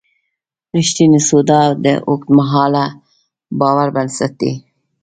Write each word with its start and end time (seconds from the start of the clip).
رښتینې 0.75 1.19
سودا 1.29 1.61
د 1.85 1.87
اوږدمهاله 2.09 2.85
باور 3.59 3.87
بنسټ 3.95 4.31
دی. 4.41 4.53